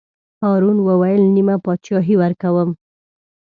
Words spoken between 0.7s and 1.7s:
وویل: نیمه